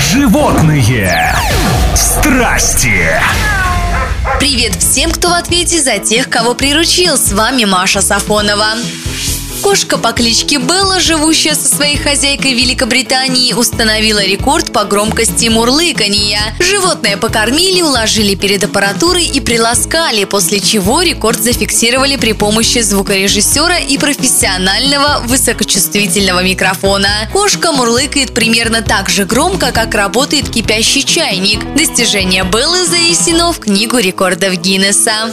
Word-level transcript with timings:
Животные 0.00 1.36
страсти. 1.94 3.08
Привет 4.40 4.74
всем, 4.74 5.12
кто 5.12 5.28
в 5.28 5.32
ответе 5.32 5.80
за 5.80 5.98
тех, 5.98 6.28
кого 6.28 6.54
приручил. 6.54 7.16
С 7.16 7.32
вами 7.32 7.64
Маша 7.64 8.00
Сафонова. 8.00 8.70
Кошка 9.64 9.96
по 9.96 10.12
кличке 10.12 10.58
Белла, 10.58 11.00
живущая 11.00 11.54
со 11.54 11.74
своей 11.74 11.96
хозяйкой 11.96 12.52
в 12.52 12.58
Великобритании, 12.58 13.54
установила 13.54 14.22
рекорд 14.22 14.70
по 14.74 14.84
громкости 14.84 15.48
мурлыканья. 15.48 16.54
Животное 16.60 17.16
покормили, 17.16 17.80
уложили 17.80 18.34
перед 18.34 18.62
аппаратурой 18.62 19.24
и 19.24 19.40
приласкали, 19.40 20.24
после 20.24 20.60
чего 20.60 21.00
рекорд 21.00 21.40
зафиксировали 21.40 22.16
при 22.16 22.34
помощи 22.34 22.82
звукорежиссера 22.82 23.78
и 23.78 23.96
профессионального 23.96 25.22
высокочувствительного 25.24 26.44
микрофона. 26.44 27.08
Кошка 27.32 27.72
мурлыкает 27.72 28.34
примерно 28.34 28.82
так 28.82 29.08
же 29.08 29.24
громко, 29.24 29.72
как 29.72 29.94
работает 29.94 30.50
кипящий 30.50 31.04
чайник. 31.04 31.74
Достижение 31.74 32.44
Беллы 32.44 32.84
занесено 32.84 33.50
в 33.50 33.60
книгу 33.60 33.96
рекордов 33.96 34.56
Гиннесса. 34.60 35.32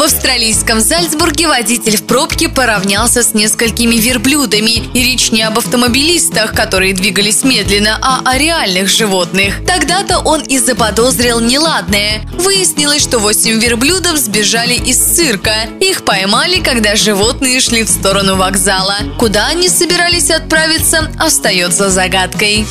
В 0.00 0.02
австралийском 0.02 0.80
Зальцбурге 0.80 1.46
водитель 1.46 1.98
в 1.98 2.04
пробке 2.04 2.48
поравнялся 2.48 3.22
с 3.22 3.34
несколькими 3.34 3.96
верблюдами. 3.96 4.90
И 4.94 5.04
речь 5.04 5.30
не 5.30 5.42
об 5.42 5.58
автомобилистах, 5.58 6.54
которые 6.54 6.94
двигались 6.94 7.44
медленно, 7.44 7.98
а 8.00 8.22
о 8.24 8.38
реальных 8.38 8.88
животных. 8.88 9.56
Тогда-то 9.66 10.20
он 10.20 10.40
и 10.40 10.56
заподозрил 10.56 11.40
неладное. 11.40 12.22
Выяснилось, 12.38 13.02
что 13.02 13.18
восемь 13.18 13.60
верблюдов 13.60 14.16
сбежали 14.16 14.72
из 14.72 14.96
цирка. 14.96 15.68
Их 15.80 16.02
поймали, 16.06 16.60
когда 16.60 16.96
животные 16.96 17.60
шли 17.60 17.82
в 17.82 17.90
сторону 17.90 18.36
вокзала. 18.36 18.96
Куда 19.18 19.48
они 19.48 19.68
собирались 19.68 20.30
отправиться, 20.30 21.10
остается 21.18 21.90
загадкой. 21.90 22.66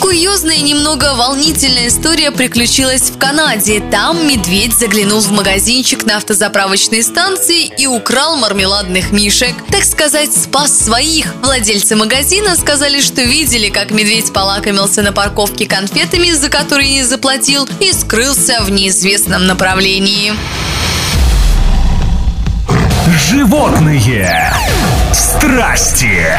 Курьезная 0.00 0.56
и 0.56 0.62
немного 0.62 1.14
волнительная 1.14 1.88
история 1.88 2.30
приключилась 2.30 3.10
в 3.10 3.18
Канаде. 3.18 3.82
Там 3.90 4.26
медведь 4.26 4.74
заглянул 4.78 5.20
в 5.20 5.30
магазинчик 5.30 6.04
на 6.04 6.16
автозаправочной 6.16 7.02
станции 7.02 7.66
и 7.66 7.86
украл 7.86 8.36
мармеладных 8.36 9.12
мишек. 9.12 9.54
Так 9.70 9.84
сказать, 9.84 10.32
спас 10.32 10.78
своих. 10.78 11.34
Владельцы 11.42 11.96
магазина 11.96 12.56
сказали, 12.56 13.00
что 13.00 13.22
видели, 13.22 13.70
как 13.70 13.90
медведь 13.90 14.32
полакомился 14.32 15.02
на 15.02 15.12
парковке 15.12 15.66
конфетами, 15.66 16.32
за 16.32 16.48
которые 16.48 16.90
не 16.90 17.02
заплатил, 17.02 17.68
и 17.80 17.92
скрылся 17.92 18.62
в 18.62 18.70
неизвестном 18.70 19.46
направлении. 19.46 20.34
Животные 23.28 24.52
страсти. 25.12 26.38